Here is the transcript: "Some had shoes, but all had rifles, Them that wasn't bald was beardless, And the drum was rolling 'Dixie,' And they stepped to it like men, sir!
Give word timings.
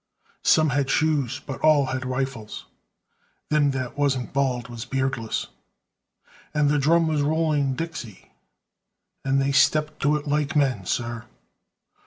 "Some 0.41 0.69
had 0.71 0.89
shoes, 0.89 1.39
but 1.45 1.61
all 1.61 1.85
had 1.93 2.05
rifles, 2.07 2.65
Them 3.51 3.69
that 3.69 3.99
wasn't 3.99 4.33
bald 4.33 4.67
was 4.67 4.83
beardless, 4.83 5.49
And 6.55 6.69
the 6.71 6.79
drum 6.79 7.05
was 7.07 7.21
rolling 7.21 7.75
'Dixie,' 7.75 8.31
And 9.23 9.39
they 9.39 9.51
stepped 9.51 10.01
to 10.01 10.15
it 10.15 10.27
like 10.27 10.55
men, 10.55 10.87
sir! 10.87 11.25